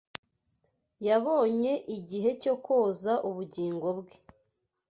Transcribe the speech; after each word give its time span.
Yabonye 1.07 1.73
igihe 1.97 2.29
cyo 2.41 2.53
kōza 2.65 3.13
ubugingo 3.29 3.87
bwe 3.99 4.15